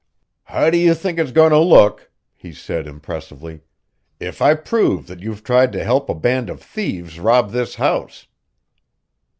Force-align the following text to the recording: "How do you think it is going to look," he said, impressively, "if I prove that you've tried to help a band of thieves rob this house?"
"How 0.45 0.71
do 0.71 0.79
you 0.79 0.95
think 0.95 1.19
it 1.19 1.25
is 1.27 1.31
going 1.31 1.51
to 1.51 1.59
look," 1.59 2.09
he 2.35 2.53
said, 2.53 2.87
impressively, 2.87 3.61
"if 4.19 4.41
I 4.41 4.55
prove 4.55 5.05
that 5.05 5.19
you've 5.19 5.43
tried 5.43 5.71
to 5.73 5.83
help 5.83 6.09
a 6.09 6.15
band 6.15 6.49
of 6.49 6.59
thieves 6.59 7.19
rob 7.19 7.51
this 7.51 7.75
house?" 7.75 8.25